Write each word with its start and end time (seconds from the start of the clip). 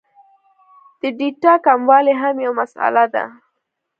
د 1.01 1.03
ډېټا 1.19 1.53
کموالی 1.65 2.13
هم 2.21 2.35
یو 2.45 2.51
مسئله 2.61 3.03
ده 3.13 3.23